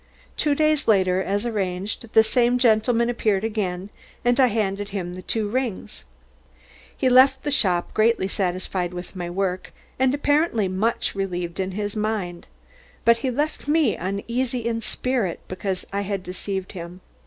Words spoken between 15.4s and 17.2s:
because I had deceived him.